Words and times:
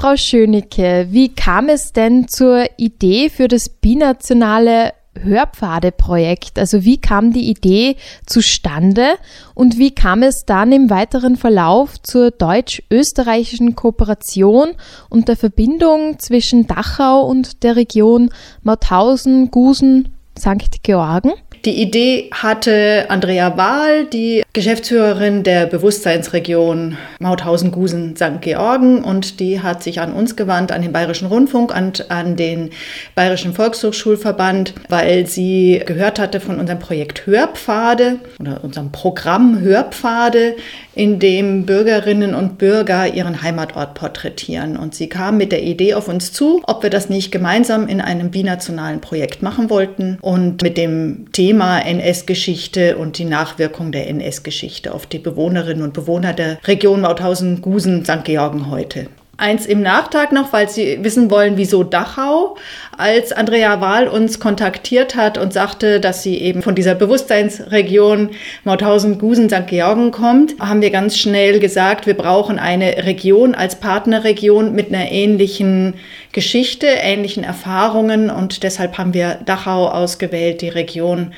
Frau 0.00 0.16
Schönicke, 0.16 1.08
wie 1.10 1.34
kam 1.34 1.68
es 1.68 1.92
denn 1.92 2.28
zur 2.28 2.66
Idee 2.76 3.30
für 3.30 3.48
das 3.48 3.68
binationale 3.68 4.92
Hörpfade-Projekt? 5.20 6.56
Also 6.56 6.84
wie 6.84 6.98
kam 7.00 7.32
die 7.32 7.50
Idee 7.50 7.96
zustande 8.24 9.14
und 9.56 9.76
wie 9.76 9.92
kam 9.92 10.22
es 10.22 10.44
dann 10.46 10.70
im 10.70 10.88
weiteren 10.88 11.34
Verlauf 11.34 12.00
zur 12.00 12.30
deutsch-österreichischen 12.30 13.74
Kooperation 13.74 14.68
und 15.10 15.26
der 15.26 15.36
Verbindung 15.36 16.20
zwischen 16.20 16.68
Dachau 16.68 17.26
und 17.26 17.64
der 17.64 17.74
Region 17.74 18.30
Mauthausen, 18.62 19.50
Gusen, 19.50 20.14
St. 20.38 20.82
Georgen? 20.82 21.32
Die 21.64 21.82
Idee 21.82 22.30
hatte 22.32 23.06
Andrea 23.08 23.56
Wahl, 23.56 24.04
die 24.04 24.44
Geschäftsführerin 24.52 25.42
der 25.42 25.66
Bewusstseinsregion 25.66 26.96
Mauthausen-Gusen-St. 27.18 28.40
Georgen 28.40 29.02
und 29.02 29.40
die 29.40 29.60
hat 29.60 29.82
sich 29.82 30.00
an 30.00 30.12
uns 30.12 30.36
gewandt, 30.36 30.70
an 30.70 30.82
den 30.82 30.92
Bayerischen 30.92 31.26
Rundfunk 31.26 31.76
und 31.76 32.10
an 32.10 32.36
den 32.36 32.70
Bayerischen 33.16 33.54
Volkshochschulverband, 33.54 34.74
weil 34.88 35.26
sie 35.26 35.82
gehört 35.84 36.20
hatte 36.20 36.38
von 36.40 36.60
unserem 36.60 36.78
Projekt 36.78 37.26
Hörpfade 37.26 38.20
oder 38.38 38.62
unserem 38.62 38.92
Programm 38.92 39.60
Hörpfade, 39.60 40.54
in 40.98 41.20
dem 41.20 41.64
Bürgerinnen 41.64 42.34
und 42.34 42.58
Bürger 42.58 43.06
ihren 43.06 43.40
Heimatort 43.42 43.94
porträtieren. 43.94 44.76
Und 44.76 44.96
sie 44.96 45.08
kam 45.08 45.36
mit 45.36 45.52
der 45.52 45.62
Idee 45.62 45.94
auf 45.94 46.08
uns 46.08 46.32
zu, 46.32 46.60
ob 46.66 46.82
wir 46.82 46.90
das 46.90 47.08
nicht 47.08 47.30
gemeinsam 47.30 47.86
in 47.86 48.00
einem 48.00 48.32
binationalen 48.32 49.00
Projekt 49.00 49.40
machen 49.40 49.70
wollten 49.70 50.18
und 50.28 50.60
mit 50.60 50.76
dem 50.76 51.32
Thema 51.32 51.78
NS-Geschichte 51.78 52.98
und 52.98 53.16
die 53.16 53.24
Nachwirkung 53.24 53.92
der 53.92 54.08
NS-Geschichte 54.08 54.92
auf 54.92 55.06
die 55.06 55.18
Bewohnerinnen 55.18 55.82
und 55.82 55.94
Bewohner 55.94 56.34
der 56.34 56.58
Region 56.66 57.00
Mauthausen-Gusen-St. 57.00 58.24
Georgen 58.24 58.70
heute. 58.70 59.06
Eins 59.40 59.66
im 59.66 59.82
Nachtrag 59.82 60.32
noch, 60.32 60.52
weil 60.52 60.68
Sie 60.68 60.98
wissen 61.04 61.30
wollen, 61.30 61.56
wieso 61.56 61.84
Dachau. 61.84 62.56
Als 62.96 63.30
Andrea 63.30 63.80
Wahl 63.80 64.08
uns 64.08 64.40
kontaktiert 64.40 65.14
hat 65.14 65.38
und 65.38 65.52
sagte, 65.52 66.00
dass 66.00 66.24
sie 66.24 66.38
eben 66.38 66.60
von 66.60 66.74
dieser 66.74 66.96
Bewusstseinsregion 66.96 68.30
Mauthausen-Gusen, 68.64 69.48
St. 69.48 69.68
Georgen 69.68 70.10
kommt, 70.10 70.58
haben 70.58 70.82
wir 70.82 70.90
ganz 70.90 71.16
schnell 71.16 71.60
gesagt, 71.60 72.08
wir 72.08 72.14
brauchen 72.14 72.58
eine 72.58 73.06
Region 73.06 73.54
als 73.54 73.76
Partnerregion 73.76 74.74
mit 74.74 74.92
einer 74.92 75.12
ähnlichen 75.12 75.94
Geschichte, 76.32 76.88
ähnlichen 76.88 77.44
Erfahrungen 77.44 78.30
und 78.30 78.64
deshalb 78.64 78.98
haben 78.98 79.14
wir 79.14 79.38
Dachau 79.46 79.86
ausgewählt, 79.86 80.62
die 80.62 80.68
Region 80.68 81.32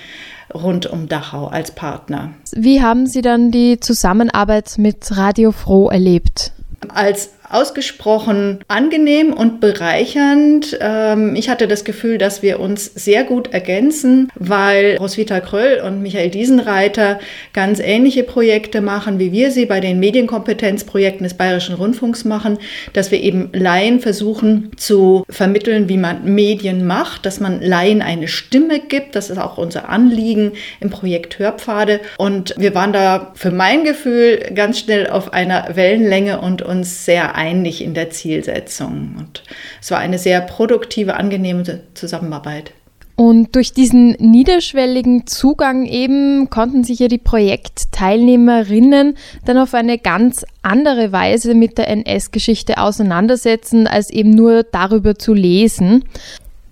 rund 0.55 0.87
um 0.87 1.06
Dachau 1.06 1.48
als 1.48 1.73
Partner. 1.73 2.33
Wie 2.53 2.81
haben 2.81 3.06
Sie 3.06 3.21
dann 3.21 3.51
die 3.51 3.78
Zusammenarbeit 3.78 4.78
mit 4.78 5.15
Radio 5.19 5.53
Froh 5.53 5.91
erlebt? 5.91 6.53
Als 6.89 7.31
ausgesprochen 7.51 8.61
angenehm 8.69 9.33
und 9.33 9.61
bereichernd. 9.61 10.79
Ähm, 10.81 11.34
ich 11.34 11.48
hatte 11.48 11.69
das 11.69 11.84
Gefühl, 11.84 12.19
dass 12.19 12.43
wir 12.43 12.61
uns 12.61 12.87
sehr 12.95 13.25
gut 13.25 13.53
ergänzen, 13.53 14.31
weil 14.34 14.97
Roswitha 14.98 15.41
Kröll 15.41 15.81
und 15.84 16.03
Michael 16.03 16.31
Diesenreiter 16.31 17.19
ganz 17.53 17.81
ähnliche 17.81 18.23
Projekte 18.23 18.81
machen, 18.81 19.19
wie 19.19 19.33
wir 19.33 19.51
sie 19.51 19.67
bei 19.67 19.81
den 19.81 19.98
Medienkompetenzprojekten 20.01 21.25
des 21.25 21.34
Bayerischen 21.34 21.75
Rundfunks 21.75 22.25
machen, 22.25 22.59
dass 22.93 23.11
wir 23.11 23.21
eben 23.21 23.51
Laien 23.53 24.01
versuchen 24.01 24.71
zu 24.77 25.25
vermitteln, 25.28 25.89
wie 25.89 25.97
man 25.97 26.34
Medien 26.34 26.87
macht, 26.87 27.27
dass 27.27 27.41
man 27.41 27.61
Laien 27.61 28.03
eine 28.03 28.28
Stimme 28.28 28.81
gibt. 28.81 29.17
Das 29.17 29.31
ist 29.31 29.39
auch 29.39 29.59
unser 29.59 29.89
Anliegen 29.89 30.53
im 30.81 30.91
Projekt 30.91 31.39
Hörpfade. 31.39 32.01
Und 32.17 32.55
wir 32.56 32.75
waren 32.75 32.93
da 32.93 33.33
für 33.34 33.51
mein 33.51 33.84
Gefühl 33.84 34.39
ganz 34.55 34.78
schnell 34.78 35.09
auf 35.09 35.33
einer 35.33 35.71
Wellenlänge 35.75 36.41
und 36.41 36.62
uns 36.62 37.05
sehr 37.05 37.34
einig 37.41 37.83
in 37.83 37.95
der 37.95 38.11
Zielsetzung. 38.11 39.15
Und 39.19 39.43
es 39.81 39.91
war 39.91 39.99
eine 39.99 40.19
sehr 40.19 40.43
produktive, 40.43 41.17
angenehme 41.17 41.81
Zusammenarbeit. 41.95 42.73
Und 43.17 43.55
durch 43.55 43.73
diesen 43.73 44.13
niederschwelligen 44.13 45.27
Zugang 45.27 45.85
eben 45.85 46.49
konnten 46.49 46.84
sich 46.84 47.00
ja 47.00 47.09
die 47.09 47.19
Projektteilnehmerinnen 47.19 49.17
dann 49.45 49.59
auf 49.59 49.75
eine 49.75 49.99
ganz 49.99 50.45
andere 50.62 51.12
Weise 51.12 51.55
mit 51.55 51.77
der 51.77 51.89
NS-Geschichte 51.89 52.79
auseinandersetzen, 52.79 53.87
als 53.87 54.11
eben 54.11 54.31
nur 54.31 54.62
darüber 54.62 55.17
zu 55.17 55.34
lesen. 55.34 56.05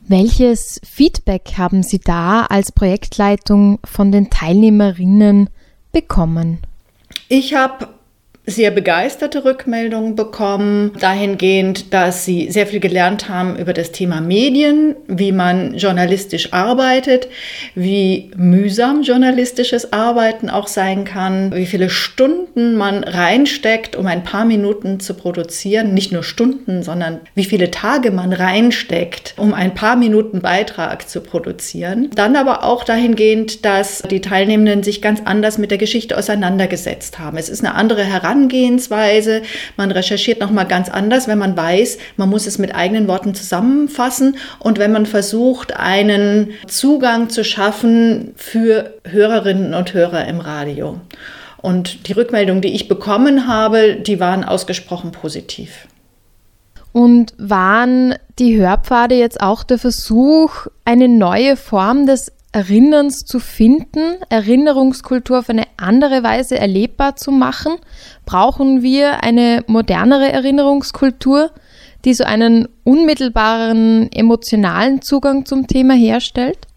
Welches 0.07 0.81
Feedback 0.91 1.53
haben 1.59 1.83
Sie 1.83 1.99
da 1.99 2.47
als 2.47 2.73
Projektleitung 2.73 3.79
von 3.85 4.11
den 4.11 4.31
Teilnehmerinnen 4.31 5.51
bekommen? 5.93 6.61
Ich 7.29 7.55
habe 7.55 7.89
sehr 8.49 8.71
begeisterte 8.71 9.45
Rückmeldungen 9.45 10.17
bekommen, 10.17 10.93
dahingehend, 10.99 11.93
dass 11.93 12.25
sie 12.25 12.51
sehr 12.51 12.67
viel 12.67 12.81
gelernt 12.81 13.29
haben 13.29 13.57
über 13.57 13.75
das 13.75 13.93
Thema 13.93 14.23
Medien, 14.23 14.97
wie 15.07 15.33
man 15.33 15.75
journalistisch 15.77 16.53
arbeitet, 16.53 17.29
wie 17.75 18.31
mühsam 18.37 19.03
journalistisches 19.03 19.93
Arbeiten 19.93 20.49
auch 20.49 20.67
sein 20.67 21.05
kann, 21.05 21.55
wie 21.55 21.67
viele 21.67 21.91
Stunden 21.91 22.75
man 22.77 23.05
reinsteckt, 23.05 23.97
um 23.97 24.07
ein 24.07 24.25
paar 24.25 24.47
Minuten 24.47 24.99
zu 24.99 25.13
produzieren, 25.13 25.93
nicht 25.93 26.13
nur 26.13 26.23
Stunden, 26.23 26.83
sondern 26.83 27.21
wie 27.35 27.45
viele 27.45 27.71
Tage 27.71 28.11
man 28.11 28.33
reinsteckt, 28.33 29.35
um 29.37 29.53
ein 29.53 29.75
paar 29.75 29.97
Minuten 29.97 30.41
Beitrag 30.41 31.07
zu 31.07 31.21
produzieren. 31.21 32.09
Dann 32.15 32.35
aber 32.35 32.65
auch 32.65 32.85
dahingehend, 32.85 33.67
dass 33.67 34.03
die 34.11 34.23
Teilnehmenden 34.23 34.83
sich 34.83 35.03
ganz 35.03 35.21
anders 35.27 35.59
mit 35.59 35.71
der 35.71 35.79
Geschichte 35.79 36.17
auseinandergesetzt 36.17 37.19
haben. 37.19 37.37
Es 37.37 37.51
ist 37.51 37.63
eine 37.63 37.75
andere 37.75 38.05
Herangehensweise 38.05 38.38
Herangehensweise. 38.39 39.43
Man 39.77 39.91
recherchiert 39.91 40.41
nochmal 40.41 40.67
ganz 40.67 40.89
anders, 40.89 41.29
wenn 41.29 41.39
man 41.39 41.57
weiß, 41.57 41.99
man 42.17 42.29
muss 42.29 42.47
es 42.47 42.59
mit 42.59 42.75
eigenen 42.75 43.09
Worten 43.09 43.35
zusammenfassen 43.35 44.37
und 44.59 44.79
wenn 44.79 44.93
man 44.93 45.07
versucht, 45.07 45.77
einen 45.77 46.51
Zugang 46.67 47.29
zu 47.29 47.45
schaffen 47.45 48.33
für 48.37 48.95
Hörerinnen 49.05 49.75
und 49.75 49.93
Hörer 49.93 50.27
im 50.27 50.41
Radio. 50.41 51.01
Und 51.61 52.07
die 52.07 52.13
Rückmeldungen, 52.13 52.63
die 52.63 52.75
ich 52.75 52.89
bekommen 52.89 53.49
habe, 53.49 53.97
die 53.97 54.21
waren 54.21 54.45
ausgesprochen 54.45 55.11
positiv. 55.11 55.89
Und 56.93 57.35
waren 57.37 58.15
die 58.39 58.57
Hörpfade 58.57 59.17
jetzt 59.17 59.41
auch 59.41 59.65
der 59.65 59.79
Versuch, 59.79 60.69
eine 60.85 61.09
neue 61.09 61.57
Form 61.57 62.07
des 62.07 62.33
Erinnerns 62.53 63.19
zu 63.27 63.41
finden, 63.41 64.17
Erinnerungskultur 64.31 65.41
auf 65.41 65.51
eine 65.51 65.65
andere 65.77 66.23
Weise 66.23 66.59
erlebbar 66.59 67.17
zu 67.17 67.31
machen? 67.31 67.75
Brauchen 68.25 68.83
wir 68.83 69.23
eine 69.23 69.65
modernere 69.67 70.33
Erinnerungskultur, 70.33 71.51
die 72.05 72.15
so 72.15 72.25
einen 72.25 72.69
unmittelbaren 72.85 74.11
emotionalen 74.13 75.03
Zugang 75.03 75.45
zum 75.45 75.67
Thema 75.67 75.95
herstellt? 75.95 76.68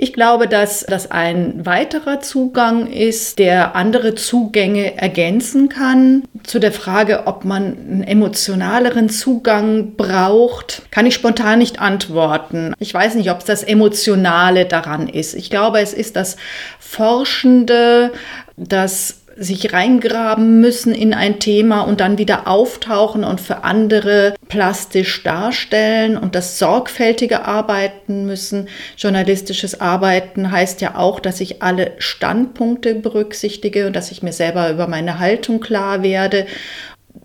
Ich 0.00 0.12
glaube, 0.12 0.46
dass 0.46 0.86
das 0.86 1.10
ein 1.10 1.66
weiterer 1.66 2.20
Zugang 2.20 2.86
ist, 2.86 3.40
der 3.40 3.74
andere 3.74 4.14
Zugänge 4.14 4.96
ergänzen 4.96 5.68
kann. 5.68 6.22
Zu 6.44 6.60
der 6.60 6.70
Frage, 6.70 7.26
ob 7.26 7.44
man 7.44 7.64
einen 7.64 8.04
emotionaleren 8.04 9.08
Zugang 9.08 9.96
braucht, 9.96 10.82
kann 10.92 11.04
ich 11.04 11.14
spontan 11.14 11.58
nicht 11.58 11.80
antworten. 11.80 12.74
Ich 12.78 12.94
weiß 12.94 13.16
nicht, 13.16 13.28
ob 13.32 13.40
es 13.40 13.46
das 13.46 13.64
Emotionale 13.64 14.66
daran 14.66 15.08
ist. 15.08 15.34
Ich 15.34 15.50
glaube, 15.50 15.80
es 15.80 15.94
ist 15.94 16.14
das 16.14 16.36
Forschende, 16.78 18.12
das 18.56 19.22
sich 19.38 19.72
reingraben 19.72 20.60
müssen 20.60 20.92
in 20.94 21.14
ein 21.14 21.38
Thema 21.38 21.82
und 21.82 22.00
dann 22.00 22.18
wieder 22.18 22.48
auftauchen 22.48 23.22
und 23.22 23.40
für 23.40 23.62
andere 23.62 24.34
plastisch 24.48 25.22
darstellen 25.22 26.16
und 26.16 26.34
das 26.34 26.58
sorgfältige 26.58 27.44
Arbeiten 27.44 28.26
müssen. 28.26 28.68
Journalistisches 28.96 29.80
Arbeiten 29.80 30.50
heißt 30.50 30.80
ja 30.80 30.96
auch, 30.96 31.20
dass 31.20 31.40
ich 31.40 31.62
alle 31.62 31.92
Standpunkte 31.98 32.96
berücksichtige 32.96 33.86
und 33.86 33.94
dass 33.94 34.10
ich 34.10 34.22
mir 34.22 34.32
selber 34.32 34.70
über 34.70 34.88
meine 34.88 35.20
Haltung 35.20 35.60
klar 35.60 36.02
werde. 36.02 36.46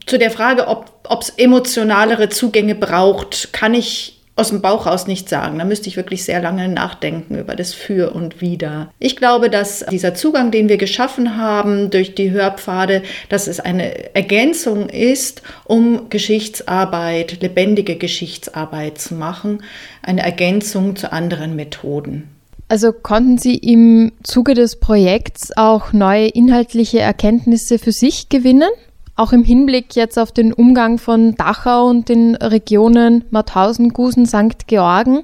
Zu 0.05 0.19
der 0.19 0.31
Frage, 0.31 0.67
ob 0.67 1.21
es 1.21 1.29
emotionalere 1.31 2.29
Zugänge 2.29 2.75
braucht, 2.75 3.53
kann 3.53 3.73
ich 3.73 4.22
aus 4.35 4.49
dem 4.49 4.61
Bauch 4.61 4.87
raus 4.87 5.05
nicht 5.05 5.29
sagen. 5.29 5.59
Da 5.59 5.65
müsste 5.65 5.89
ich 5.89 5.97
wirklich 5.97 6.23
sehr 6.23 6.41
lange 6.41 6.67
nachdenken 6.67 7.37
über 7.37 7.55
das 7.55 7.73
Für 7.73 8.13
und 8.13 8.41
Wider. 8.41 8.91
Ich 8.99 9.15
glaube, 9.15 9.49
dass 9.49 9.85
dieser 9.91 10.15
Zugang, 10.15 10.49
den 10.49 10.69
wir 10.69 10.77
geschaffen 10.77 11.37
haben 11.37 11.91
durch 11.91 12.15
die 12.15 12.31
Hörpfade, 12.31 13.03
dass 13.29 13.47
es 13.47 13.59
eine 13.59 14.15
Ergänzung 14.15 14.89
ist, 14.89 15.43
um 15.65 16.09
Geschichtsarbeit, 16.09 17.41
lebendige 17.41 17.95
Geschichtsarbeit 17.95 18.97
zu 18.97 19.13
machen, 19.13 19.63
eine 20.01 20.21
Ergänzung 20.21 20.95
zu 20.95 21.11
anderen 21.11 21.55
Methoden. 21.55 22.29
Also 22.69 22.91
konnten 22.91 23.37
Sie 23.37 23.55
im 23.55 24.13
Zuge 24.23 24.55
des 24.55 24.79
Projekts 24.79 25.55
auch 25.55 25.93
neue 25.93 26.27
inhaltliche 26.27 26.99
Erkenntnisse 26.99 27.77
für 27.77 27.91
sich 27.91 28.29
gewinnen? 28.29 28.69
Auch 29.15 29.31
im 29.31 29.43
Hinblick 29.43 29.95
jetzt 29.95 30.17
auf 30.17 30.31
den 30.31 30.53
Umgang 30.53 30.97
von 30.97 31.35
Dachau 31.35 31.87
und 31.87 32.09
den 32.09 32.35
Regionen 32.35 33.25
Mauthausen, 33.29 33.89
Gusen, 33.89 34.25
St. 34.25 34.65
Georgen? 34.67 35.23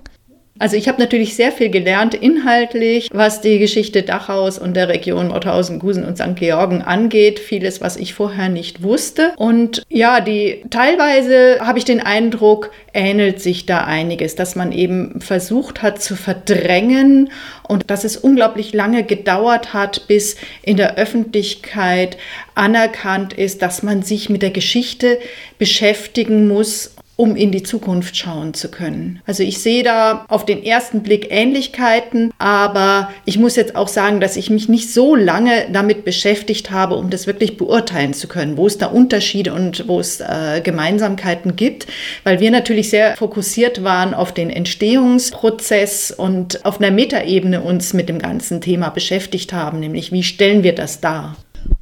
Also 0.59 0.75
ich 0.75 0.89
habe 0.89 1.01
natürlich 1.01 1.35
sehr 1.35 1.53
viel 1.53 1.69
gelernt 1.69 2.13
inhaltlich, 2.13 3.09
was 3.13 3.39
die 3.39 3.59
Geschichte 3.59 4.03
Dachaus 4.03 4.59
und 4.59 4.75
der 4.75 4.89
Region 4.89 5.29
Mauthausen, 5.29 5.79
Gusen 5.79 6.03
und 6.03 6.17
St. 6.17 6.35
Georgen 6.35 6.81
angeht. 6.81 7.39
Vieles, 7.39 7.79
was 7.79 7.95
ich 7.95 8.13
vorher 8.13 8.49
nicht 8.49 8.83
wusste. 8.83 9.31
Und 9.37 9.83
ja, 9.87 10.19
die 10.19 10.63
teilweise 10.69 11.59
habe 11.61 11.79
ich 11.79 11.85
den 11.85 12.01
Eindruck, 12.01 12.71
ähnelt 12.93 13.41
sich 13.41 13.65
da 13.65 13.85
einiges, 13.85 14.35
dass 14.35 14.55
man 14.55 14.73
eben 14.73 15.21
versucht 15.21 15.81
hat 15.81 16.01
zu 16.01 16.17
verdrängen 16.17 17.31
und 17.67 17.89
dass 17.89 18.03
es 18.03 18.17
unglaublich 18.17 18.73
lange 18.73 19.03
gedauert 19.03 19.73
hat, 19.73 20.07
bis 20.07 20.35
in 20.61 20.75
der 20.75 20.97
Öffentlichkeit 20.97 22.17
anerkannt 22.55 23.31
ist, 23.31 23.61
dass 23.61 23.81
man 23.81 24.01
sich 24.01 24.29
mit 24.29 24.41
der 24.41 24.51
Geschichte 24.51 25.19
beschäftigen 25.57 26.49
muss 26.49 26.95
um 27.19 27.35
in 27.35 27.51
die 27.51 27.63
Zukunft 27.63 28.15
schauen 28.15 28.53
zu 28.53 28.71
können. 28.71 29.19
Also 29.25 29.43
ich 29.43 29.57
sehe 29.57 29.83
da 29.83 30.23
auf 30.29 30.45
den 30.45 30.63
ersten 30.63 31.03
Blick 31.03 31.27
Ähnlichkeiten, 31.29 32.31
aber 32.37 33.09
ich 33.25 33.37
muss 33.37 33.57
jetzt 33.57 33.75
auch 33.75 33.89
sagen, 33.89 34.21
dass 34.21 34.37
ich 34.37 34.49
mich 34.49 34.69
nicht 34.69 34.93
so 34.93 35.15
lange 35.15 35.67
damit 35.69 36.05
beschäftigt 36.05 36.71
habe, 36.71 36.95
um 36.95 37.09
das 37.09 37.27
wirklich 37.27 37.57
beurteilen 37.57 38.13
zu 38.13 38.29
können, 38.29 38.55
wo 38.55 38.67
es 38.67 38.77
da 38.77 38.85
Unterschiede 38.85 39.53
und 39.53 39.85
wo 39.89 39.99
es 39.99 40.21
äh, 40.21 40.61
Gemeinsamkeiten 40.63 41.57
gibt, 41.57 41.87
weil 42.23 42.39
wir 42.39 42.51
natürlich 42.51 42.89
sehr 42.89 43.17
fokussiert 43.17 43.83
waren 43.83 44.13
auf 44.13 44.31
den 44.31 44.49
Entstehungsprozess 44.49 46.11
und 46.11 46.63
auf 46.63 46.79
einer 46.79 46.91
Metaebene 46.91 47.59
uns 47.59 47.91
mit 47.91 48.07
dem 48.07 48.19
ganzen 48.19 48.61
Thema 48.61 48.91
beschäftigt 48.91 49.51
haben, 49.51 49.81
nämlich 49.81 50.13
wie 50.13 50.23
stellen 50.23 50.63
wir 50.63 50.73
das 50.73 51.01
dar. 51.01 51.35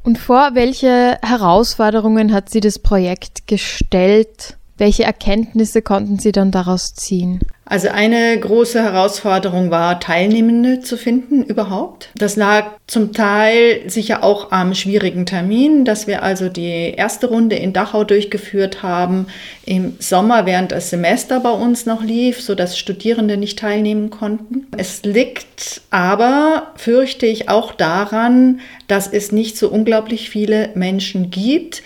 Und 0.03 0.17
vor 0.17 0.49
welche 0.53 1.19
Herausforderungen 1.21 2.33
hat 2.33 2.49
sie 2.49 2.59
das 2.59 2.79
Projekt 2.79 3.45
gestellt? 3.45 4.57
Welche 4.77 5.03
Erkenntnisse 5.03 5.81
konnten 5.81 6.19
Sie 6.19 6.31
dann 6.31 6.51
daraus 6.51 6.93
ziehen? 6.93 7.39
Also 7.69 7.89
eine 7.89 8.39
große 8.39 8.81
Herausforderung 8.81 9.71
war, 9.71 9.99
Teilnehmende 9.99 10.79
zu 10.79 10.95
finden 10.97 11.43
überhaupt. 11.43 12.09
Das 12.15 12.37
lag 12.37 12.67
zum 12.85 13.11
Teil 13.11 13.81
sicher 13.87 14.23
auch 14.23 14.51
am 14.51 14.73
schwierigen 14.73 15.25
Termin, 15.25 15.83
dass 15.83 16.07
wir 16.07 16.23
also 16.23 16.47
die 16.47 16.93
erste 16.95 17.27
Runde 17.27 17.57
in 17.57 17.73
Dachau 17.73 18.05
durchgeführt 18.05 18.83
haben 18.83 19.27
im 19.65 19.95
Sommer, 19.99 20.45
während 20.45 20.71
das 20.71 20.91
Semester 20.91 21.41
bei 21.41 21.51
uns 21.51 21.85
noch 21.85 22.03
lief, 22.03 22.41
sodass 22.41 22.77
Studierende 22.77 23.35
nicht 23.35 23.59
teilnehmen 23.59 24.11
konnten. 24.11 24.67
Es 24.77 25.03
liegt 25.03 25.81
aber, 25.89 26.71
fürchte 26.77 27.25
ich, 27.25 27.49
auch 27.49 27.73
daran, 27.73 28.61
dass 28.87 29.07
es 29.07 29.33
nicht 29.33 29.57
so 29.57 29.67
unglaublich 29.67 30.29
viele 30.29 30.69
Menschen 30.75 31.31
gibt, 31.31 31.83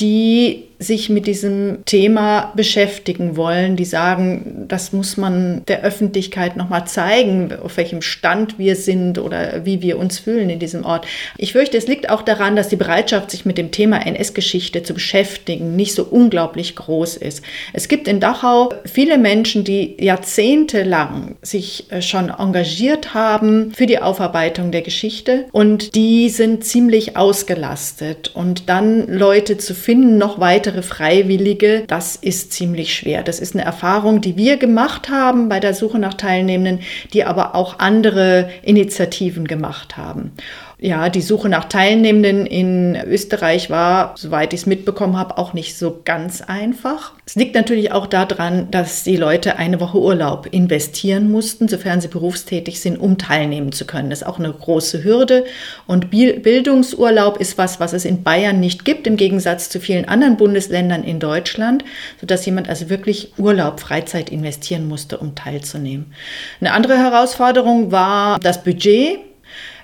die 0.00 0.67
sich 0.78 1.08
mit 1.08 1.26
diesem 1.26 1.84
Thema 1.86 2.52
beschäftigen 2.54 3.36
wollen, 3.36 3.74
die 3.74 3.84
sagen, 3.84 4.66
das 4.68 4.92
muss 4.92 5.16
man 5.16 5.62
der 5.66 5.82
Öffentlichkeit 5.82 6.56
nochmal 6.56 6.86
zeigen, 6.86 7.52
auf 7.62 7.76
welchem 7.76 8.00
Stand 8.00 8.58
wir 8.58 8.76
sind 8.76 9.18
oder 9.18 9.64
wie 9.64 9.82
wir 9.82 9.98
uns 9.98 10.20
fühlen 10.20 10.50
in 10.50 10.60
diesem 10.60 10.84
Ort. 10.84 11.06
Ich 11.36 11.52
fürchte, 11.52 11.76
es 11.76 11.88
liegt 11.88 12.10
auch 12.10 12.22
daran, 12.22 12.54
dass 12.54 12.68
die 12.68 12.76
Bereitschaft, 12.76 13.30
sich 13.30 13.44
mit 13.44 13.58
dem 13.58 13.72
Thema 13.72 14.06
NS-Geschichte 14.06 14.84
zu 14.84 14.94
beschäftigen, 14.94 15.74
nicht 15.74 15.94
so 15.94 16.04
unglaublich 16.04 16.76
groß 16.76 17.16
ist. 17.16 17.42
Es 17.72 17.88
gibt 17.88 18.06
in 18.06 18.20
Dachau 18.20 18.72
viele 18.84 19.18
Menschen, 19.18 19.64
die 19.64 19.96
jahrzehntelang 19.98 21.36
sich 21.42 21.90
äh, 21.90 22.02
schon 22.02 22.30
engagiert 22.30 23.14
haben 23.14 23.72
für 23.72 23.86
die 23.86 23.98
Aufarbeitung 23.98 24.70
der 24.70 24.82
Geschichte 24.82 25.46
und 25.50 25.96
die 25.96 26.28
sind 26.28 26.64
ziemlich 26.64 27.16
ausgelastet. 27.16 28.30
Und 28.34 28.68
dann 28.68 29.08
Leute 29.08 29.58
zu 29.58 29.74
finden, 29.74 30.18
noch 30.18 30.38
weiter 30.38 30.67
weitere 30.68 30.82
Freiwillige, 30.82 31.84
das 31.86 32.14
ist 32.14 32.52
ziemlich 32.52 32.94
schwer. 32.94 33.22
Das 33.22 33.40
ist 33.40 33.54
eine 33.54 33.64
Erfahrung, 33.64 34.20
die 34.20 34.36
wir 34.36 34.58
gemacht 34.58 35.08
haben 35.08 35.48
bei 35.48 35.60
der 35.60 35.72
Suche 35.72 35.98
nach 35.98 36.12
Teilnehmenden, 36.12 36.80
die 37.14 37.24
aber 37.24 37.54
auch 37.54 37.78
andere 37.78 38.50
Initiativen 38.60 39.46
gemacht 39.46 39.96
haben. 39.96 40.32
Ja, 40.80 41.08
die 41.08 41.22
Suche 41.22 41.48
nach 41.48 41.64
Teilnehmenden 41.64 42.46
in 42.46 42.96
Österreich 43.04 43.68
war, 43.68 44.14
soweit 44.16 44.52
ich 44.52 44.60
es 44.60 44.66
mitbekommen 44.66 45.16
habe, 45.16 45.36
auch 45.36 45.52
nicht 45.52 45.76
so 45.76 46.02
ganz 46.04 46.40
einfach. 46.40 47.14
Es 47.26 47.34
liegt 47.34 47.56
natürlich 47.56 47.90
auch 47.90 48.06
daran, 48.06 48.70
dass 48.70 49.02
die 49.02 49.16
Leute 49.16 49.56
eine 49.56 49.80
Woche 49.80 49.98
Urlaub 49.98 50.46
investieren 50.52 51.32
mussten, 51.32 51.66
sofern 51.66 52.00
sie 52.00 52.06
berufstätig 52.06 52.78
sind, 52.78 52.96
um 52.96 53.18
teilnehmen 53.18 53.72
zu 53.72 53.86
können. 53.86 54.08
Das 54.08 54.20
ist 54.20 54.28
auch 54.28 54.38
eine 54.38 54.52
große 54.52 55.02
Hürde. 55.02 55.46
Und 55.88 56.10
Bildungsurlaub 56.10 57.40
ist 57.40 57.58
was, 57.58 57.80
was 57.80 57.92
es 57.92 58.04
in 58.04 58.22
Bayern 58.22 58.60
nicht 58.60 58.84
gibt, 58.84 59.08
im 59.08 59.16
Gegensatz 59.16 59.70
zu 59.70 59.80
vielen 59.80 60.04
anderen 60.04 60.36
Bundesländern 60.36 61.02
in 61.02 61.18
Deutschland, 61.18 61.84
sodass 62.20 62.46
jemand 62.46 62.68
also 62.68 62.88
wirklich 62.88 63.32
Urlaub, 63.36 63.80
Freizeit 63.80 64.30
investieren 64.30 64.86
musste, 64.86 65.18
um 65.18 65.34
teilzunehmen. 65.34 66.14
Eine 66.60 66.72
andere 66.72 66.98
Herausforderung 66.98 67.90
war 67.90 68.38
das 68.38 68.62
Budget. 68.62 69.27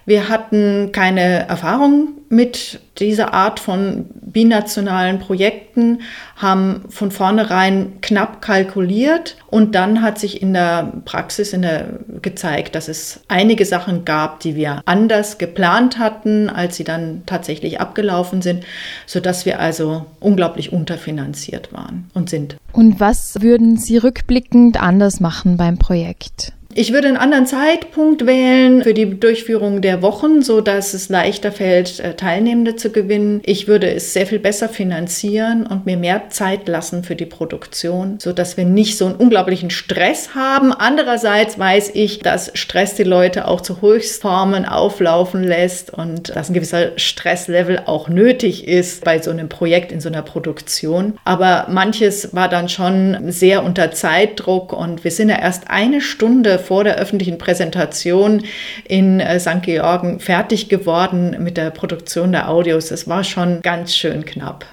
Wir 0.07 0.29
hatten 0.29 0.91
keine 0.93 1.49
Erfahrung 1.49 2.09
mit 2.29 2.81
dieser 2.99 3.33
Art 3.33 3.61
von 3.61 4.07
binationalen 4.23 5.19
Projekten, 5.19 6.01
haben 6.37 6.83
von 6.89 7.11
vornherein 7.11 8.01
knapp 8.03 8.43
kalkuliert 8.43 9.37
und 9.49 9.75
dann 9.75 10.03
hat 10.03 10.19
sich 10.19 10.43
in 10.43 10.53
der 10.53 10.93
Praxis 11.05 11.53
in 11.53 11.63
der, 11.63 12.01
gezeigt, 12.23 12.75
dass 12.75 12.89
es 12.89 13.21
einige 13.29 13.65
Sachen 13.65 14.05
gab, 14.05 14.41
die 14.41 14.57
wir 14.57 14.83
anders 14.85 15.39
geplant 15.39 15.99
hatten, 15.99 16.51
als 16.51 16.77
sie 16.77 16.85
dann 16.85 17.23
tatsächlich 17.27 17.81
abgelaufen 17.81 18.43
sind, 18.43 18.65
sodass 19.07 19.47
wir 19.47 19.61
also 19.61 20.07
unglaublich 20.21 20.73
unterfinanziert 20.73 21.73
waren 21.73 22.11
und 22.15 22.29
sind. 22.29 22.57
Und 22.73 23.01
was 23.01 23.41
würden 23.41 23.77
Sie 23.77 23.97
rückblickend 23.99 24.81
anders 24.83 25.21
machen 25.21 25.57
beim 25.57 25.79
Projekt? 25.79 26.53
Ich 26.77 26.93
würde 26.93 27.07
einen 27.07 27.17
anderen 27.17 27.47
Zeitpunkt 27.47 28.27
wählen 28.27 28.83
für 28.83 28.95
die 28.95 29.21
Durchführung 29.21 29.81
der 29.81 30.03
Wochen, 30.03 30.43
so 30.43 30.61
dass 30.61 30.93
es 30.93 31.09
leichter 31.09 31.53
fällt, 31.53 32.01
äh, 32.01 32.15
Teilnehmende 32.15 32.75
zu 32.75 32.91
gewinnen. 32.91 33.41
Ich 33.45 33.69
würde 33.69 33.89
es 33.95 34.13
sehr 34.13 34.27
viel 34.27 34.41
besser 34.41 34.69
finanzieren 34.69 35.69
und 35.69 35.87
mir 35.87 35.97
mehr 35.97 36.31
Zeit 36.31 36.67
lassen 36.67 37.05
für 37.05 37.15
die 37.15 37.27
Produktion, 37.27 38.17
so 38.19 38.33
dass 38.33 38.57
wir 38.57 38.65
nicht 38.65 38.99
so 38.99 39.07
einen 39.07 39.15
unglaublichen 39.15 39.71
Stress 39.71 40.35
haben. 40.35 40.73
Andererseits 40.73 41.61
weiß 41.61 41.93
ich, 41.95 42.19
dass 42.19 42.51
Stress 42.55 42.97
die 42.97 43.05
Leute 43.05 43.47
auch 43.47 43.61
zu 43.61 43.81
Höchstformen 43.81 44.65
auflaufen 44.65 45.45
lässt 45.45 45.95
und 45.95 46.35
dass 46.35 46.51
ein 46.51 46.55
gewisser 46.55 46.99
Stresslevel 46.99 47.83
auch 47.87 48.09
nötig 48.09 48.67
ist 48.67 49.05
bei 49.05 49.23
so 49.23 49.31
einem 49.31 49.49
Projekt 49.49 49.93
in 49.93 50.01
so 50.01 50.09
einer 50.09 50.23
Produktion. 50.23 51.19
Aber 51.25 51.69
manches 51.71 52.35
war 52.35 52.49
dann 52.49 52.69
schon 52.69 53.31
sehr 53.31 53.63
unter 53.63 53.93
Zeitdruck 53.93 54.73
und 54.73 55.05
wir 55.05 55.13
sind 55.13 55.29
ja 55.29 55.39
erst 55.39 55.71
eine 55.71 56.01
Stunde 56.01 56.64
vor 56.65 56.85
der 56.85 56.97
öffentlichen 56.97 57.39
Präsentation 57.39 58.43
in 58.89 59.21
äh, 59.21 59.39
St. 59.39 59.63
Georgen 59.63 60.21
fertig 60.21 60.69
geworden 60.69 61.37
mit 61.39 61.57
der 61.57 61.71
Produktion 61.71 62.33
der 62.33 62.49
Audios. 62.49 62.91
Es 62.91 63.09
war 63.09 63.25
schon 63.25 63.63
ganz 63.63 63.95
schön 63.95 64.25
knapp. 64.25 64.67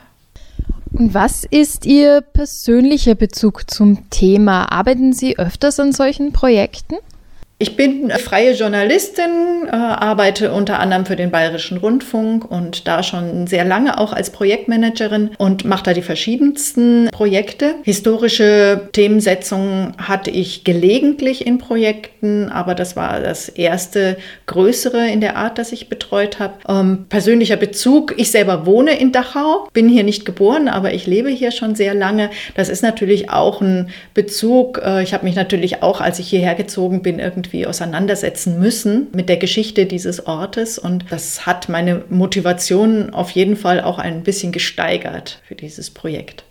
Und 0.93 1.13
was 1.13 1.45
ist 1.45 1.85
Ihr 1.85 2.21
persönlicher 2.21 3.15
Bezug 3.15 3.69
zum 3.71 4.09
Thema? 4.09 4.71
Arbeiten 4.71 5.13
Sie 5.13 5.37
öfters 5.39 5.79
an 5.79 5.93
solchen 5.93 6.33
Projekten? 6.33 6.95
Ich 7.61 7.75
bin 7.75 8.09
freie 8.09 8.53
Journalistin, 8.53 9.67
äh, 9.67 9.75
arbeite 9.75 10.51
unter 10.51 10.79
anderem 10.79 11.05
für 11.05 11.15
den 11.15 11.29
Bayerischen 11.29 11.77
Rundfunk 11.77 12.49
und 12.49 12.87
da 12.87 13.03
schon 13.03 13.45
sehr 13.45 13.63
lange 13.63 13.99
auch 13.99 14.13
als 14.13 14.31
Projektmanagerin 14.31 15.29
und 15.37 15.63
mache 15.63 15.83
da 15.83 15.93
die 15.93 16.01
verschiedensten 16.01 17.09
Projekte. 17.11 17.75
Historische 17.83 18.89
Themensetzungen 18.93 19.93
hatte 19.99 20.31
ich 20.31 20.63
gelegentlich 20.63 21.45
in 21.45 21.59
Projekten, 21.59 22.49
aber 22.49 22.73
das 22.73 22.95
war 22.95 23.19
das 23.19 23.47
erste 23.47 24.17
größere 24.47 25.07
in 25.11 25.21
der 25.21 25.37
Art, 25.37 25.59
das 25.59 25.71
ich 25.71 25.87
betreut 25.87 26.39
habe. 26.39 26.55
Ähm, 26.67 27.05
persönlicher 27.09 27.57
Bezug, 27.57 28.15
ich 28.17 28.31
selber 28.31 28.65
wohne 28.65 28.99
in 28.99 29.11
Dachau, 29.11 29.67
bin 29.71 29.87
hier 29.87 30.03
nicht 30.03 30.25
geboren, 30.25 30.67
aber 30.67 30.95
ich 30.95 31.05
lebe 31.05 31.29
hier 31.29 31.51
schon 31.51 31.75
sehr 31.75 31.93
lange. 31.93 32.31
Das 32.55 32.69
ist 32.69 32.81
natürlich 32.81 33.29
auch 33.29 33.61
ein 33.61 33.91
Bezug. 34.15 34.81
Äh, 34.83 35.03
ich 35.03 35.13
habe 35.13 35.25
mich 35.25 35.35
natürlich 35.35 35.83
auch, 35.83 36.01
als 36.01 36.17
ich 36.17 36.27
hierher 36.27 36.55
gezogen 36.55 37.03
bin, 37.03 37.19
irgendwie 37.19 37.50
irgendwie 37.51 37.67
auseinandersetzen 37.67 38.59
müssen 38.59 39.07
mit 39.13 39.27
der 39.27 39.37
Geschichte 39.37 39.85
dieses 39.85 40.25
Ortes. 40.25 40.79
Und 40.79 41.05
das 41.09 41.45
hat 41.45 41.69
meine 41.69 42.03
Motivation 42.09 43.13
auf 43.13 43.31
jeden 43.31 43.57
Fall 43.57 43.81
auch 43.81 43.99
ein 43.99 44.23
bisschen 44.23 44.51
gesteigert 44.51 45.41
für 45.47 45.55
dieses 45.55 45.89
Projekt. 45.89 46.43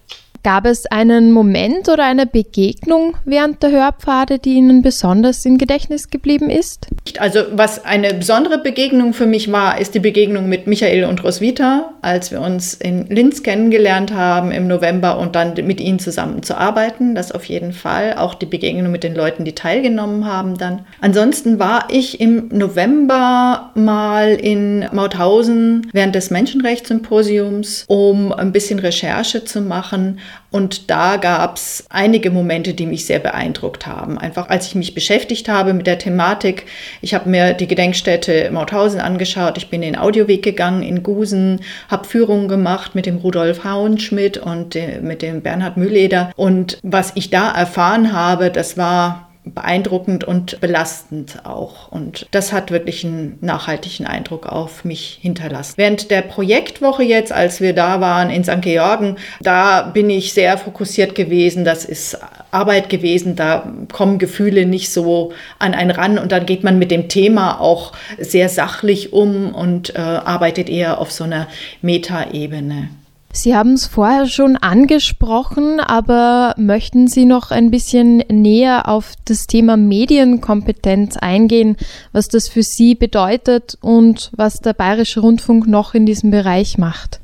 Gab 0.43 0.65
es 0.65 0.87
einen 0.87 1.33
Moment 1.33 1.91
oder 1.91 2.05
eine 2.05 2.25
Begegnung 2.25 3.15
während 3.27 3.63
der 3.63 3.73
Hörpfade, 3.73 4.39
die 4.39 4.55
Ihnen 4.55 4.81
besonders 4.81 5.45
im 5.45 5.59
Gedächtnis 5.59 6.09
geblieben 6.09 6.49
ist? 6.49 6.87
Also 7.19 7.41
was 7.53 7.85
eine 7.85 8.15
besondere 8.15 8.57
Begegnung 8.57 9.13
für 9.13 9.27
mich 9.27 9.53
war, 9.53 9.79
ist 9.79 9.95
die 9.95 10.01
Begegnung 10.01 10.49
mit 10.49 10.67
Michael 10.67 11.05
und 11.05 11.23
Roswitha, 11.23 11.93
als 12.01 12.31
wir 12.31 12.41
uns 12.41 12.73
in 12.73 13.07
Linz 13.09 13.43
kennengelernt 13.43 14.15
haben 14.15 14.51
im 14.51 14.67
November 14.67 15.19
und 15.19 15.37
dann 15.37 15.53
mit 15.67 15.79
ihnen 15.79 15.99
zusammen 15.99 16.43
zu 16.43 16.57
arbeiten. 16.57 17.15
Das 17.15 17.33
auf 17.33 17.45
jeden 17.45 17.75
Fall. 17.75 18.15
Auch 18.17 18.33
die 18.33 18.47
Begegnung 18.47 18.91
mit 18.91 19.05
den 19.05 19.15
Leuten, 19.15 19.45
die 19.45 19.55
teilgenommen 19.55 20.25
haben 20.25 20.57
dann. 20.57 20.87
Ansonsten 21.03 21.59
war 21.59 21.89
ich 21.91 22.19
im 22.19 22.49
November 22.49 23.73
mal 23.75 24.31
in 24.31 24.87
Mauthausen 24.93 25.91
während 25.93 26.15
des 26.15 26.31
Menschenrechtssymposiums, 26.31 27.85
um 27.89 28.33
ein 28.33 28.53
bisschen 28.53 28.79
Recherche 28.79 29.45
zu 29.45 29.61
machen 29.61 30.19
Und 30.51 30.91
da 30.91 31.17
gab 31.17 31.57
es 31.57 31.87
einige 31.91 32.31
Momente, 32.31 32.75
die 32.75 32.87
mich 32.87 33.07
sehr 33.07 33.21
beeindruckt 33.21 33.87
haben. 33.87 34.19
Einfach 34.19 34.49
als 34.49 34.67
ich 34.67 34.75
mich 34.75 34.95
beschäftigt 34.95 35.49
habe 35.49 35.75
mit 35.75 35.87
der 35.87 35.99
Thematik. 35.99 36.67
Ich 37.01 37.15
habe 37.15 37.29
mir 37.29 37.55
die 37.55 37.69
Gedenkstätte 37.69 38.51
Mauthausen 38.51 39.01
angeschaut. 39.01 39.57
Ich 39.59 39.71
bin 39.71 39.83
in 39.83 39.93
den 39.93 40.01
Audioweg 40.01 40.43
gegangen 40.43 40.83
in 40.83 41.03
Gusen, 41.03 41.61
habe 41.89 42.05
Führungen 42.05 42.49
gemacht 42.49 42.95
mit 42.95 43.07
dem 43.07 43.19
Rudolf 43.19 43.65
Hauenschmidt 43.65 44.39
und 44.39 44.75
äh, 44.75 45.01
mit 45.01 45.23
dem 45.23 45.41
Bernhard 45.41 45.77
Mühleder. 45.77 46.33
Und 46.35 46.79
was 46.83 47.13
ich 47.15 47.31
da 47.31 47.53
erfahren 47.53 48.13
habe, 48.13 48.51
das 48.51 48.77
war 48.77 49.30
beeindruckend 49.55 50.25
und 50.25 50.61
belastend 50.61 51.45
auch. 51.45 51.91
Und 51.91 52.27
das 52.31 52.53
hat 52.53 52.71
wirklich 52.71 53.05
einen 53.05 53.39
nachhaltigen 53.41 54.07
Eindruck 54.07 54.47
auf 54.47 54.85
mich 54.85 55.19
hinterlassen. 55.21 55.75
Während 55.77 56.11
der 56.11 56.23
Projektwoche 56.23 57.03
jetzt, 57.03 57.33
als 57.33 57.61
wir 57.61 57.75
da 57.75 58.01
waren 58.01 58.31
in 58.31 58.45
St. 58.45 58.63
Georgen, 58.63 59.17
da 59.41 59.83
bin 59.83 60.11
ich 60.11 60.33
sehr 60.33 60.59
fokussiert 60.59 61.15
gewesen. 61.15 61.65
Das 61.65 61.85
ist 61.85 62.19
Arbeit 62.51 62.89
gewesen. 62.89 63.37
Da 63.37 63.73
kommen 63.93 64.19
Gefühle 64.19 64.67
nicht 64.67 64.93
so 64.93 65.33
an 65.59 65.75
einen 65.75 65.91
ran 65.91 66.19
und 66.19 66.33
dann 66.33 66.47
geht 66.47 66.65
man 66.65 66.79
mit 66.79 66.91
dem 66.91 67.09
Thema 67.09 67.61
auch 67.61 67.93
sehr 68.19 68.49
sachlich 68.49 69.13
um 69.13 69.55
und 69.55 69.95
äh, 69.95 69.99
arbeitet 69.99 70.69
eher 70.69 71.01
auf 71.01 71.11
so 71.11 71.25
einer 71.25 71.49
Metaebene. 71.83 72.89
Sie 73.33 73.55
haben 73.55 73.75
es 73.75 73.87
vorher 73.87 74.27
schon 74.27 74.57
angesprochen, 74.57 75.79
aber 75.79 76.55
möchten 76.57 77.07
Sie 77.07 77.25
noch 77.25 77.53
ein 77.53 77.71
bisschen 77.71 78.19
näher 78.29 78.89
auf 78.89 79.15
das 79.25 79.47
Thema 79.47 79.77
Medienkompetenz 79.77 81.17
eingehen, 81.17 81.77
was 82.13 82.27
das 82.27 82.49
für 82.49 82.65
Sie 82.65 82.97
bedeutet 82.97 83.79
und 83.81 84.33
was 84.35 84.57
der 84.57 84.73
Bayerische 84.73 85.21
Rundfunk 85.21 85.69
noch 85.69 85.95
in 85.95 86.07
diesem 86.07 86.33
Bereich 86.33 86.77
macht? 86.77 87.20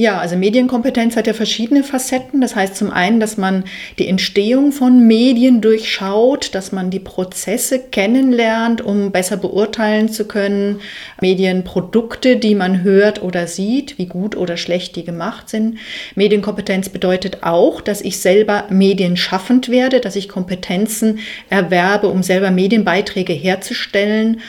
Ja, 0.00 0.16
also 0.16 0.34
Medienkompetenz 0.34 1.14
hat 1.14 1.26
ja 1.26 1.34
verschiedene 1.34 1.84
Facetten. 1.84 2.40
Das 2.40 2.56
heißt 2.56 2.74
zum 2.74 2.90
einen, 2.90 3.20
dass 3.20 3.36
man 3.36 3.64
die 3.98 4.08
Entstehung 4.08 4.72
von 4.72 5.06
Medien 5.06 5.60
durchschaut, 5.60 6.54
dass 6.54 6.72
man 6.72 6.88
die 6.88 7.00
Prozesse 7.00 7.78
kennenlernt, 7.78 8.80
um 8.80 9.12
besser 9.12 9.36
beurteilen 9.36 10.08
zu 10.08 10.24
können, 10.24 10.80
Medienprodukte, 11.20 12.38
die 12.38 12.54
man 12.54 12.82
hört 12.82 13.22
oder 13.22 13.46
sieht, 13.46 13.98
wie 13.98 14.06
gut 14.06 14.38
oder 14.38 14.56
schlecht 14.56 14.96
die 14.96 15.04
gemacht 15.04 15.50
sind. 15.50 15.76
Medienkompetenz 16.14 16.88
bedeutet 16.88 17.42
auch, 17.42 17.82
dass 17.82 18.00
ich 18.00 18.20
selber 18.20 18.68
medienschaffend 18.70 19.68
werde, 19.68 20.00
dass 20.00 20.16
ich 20.16 20.30
Kompetenzen 20.30 21.18
erwerbe, 21.50 22.08
um 22.08 22.22
selber 22.22 22.50
Medienbeiträge 22.50 23.34
herzustellen 23.34 24.40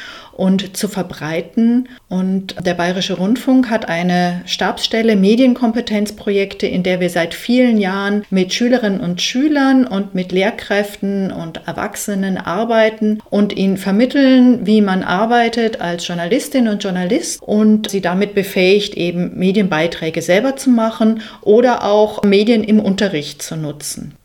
und 0.41 0.75
zu 0.75 0.88
verbreiten. 0.88 1.88
Und 2.10 2.55
der 2.65 2.74
Bayerische 2.74 3.13
Rundfunk 3.13 3.69
hat 3.69 3.88
eine 3.88 4.41
Stabsstelle 4.48 5.15
Medienkompetenzprojekte, 5.15 6.65
in 6.65 6.81
der 6.81 7.00
wir 7.00 7.12
seit 7.12 7.36
vielen 7.36 7.77
Jahren 7.77 8.25
mit 8.31 8.51
Schülerinnen 8.51 9.01
und 9.01 9.21
Schülern 9.21 9.86
und 9.86 10.15
mit 10.15 10.31
Lehrkräften 10.31 11.31
und 11.31 11.67
Erwachsenen 11.67 12.39
arbeiten 12.39 13.19
und 13.29 13.55
ihnen 13.55 13.77
vermitteln, 13.77 14.65
wie 14.65 14.81
man 14.81 15.03
arbeitet 15.03 15.79
als 15.79 16.07
Journalistin 16.07 16.67
und 16.67 16.83
Journalist 16.83 17.39
und 17.43 17.91
sie 17.91 18.01
damit 18.01 18.33
befähigt, 18.33 18.95
eben 18.95 19.38
Medienbeiträge 19.38 20.24
selber 20.24 20.55
zu 20.55 20.71
machen 20.71 21.21
oder 21.41 21.83
auch 21.83 22.24
Medien 22.24 22.63
im 22.63 22.79
Unterricht 22.79 23.43
zu 23.43 23.55
nutzen. 23.55 24.15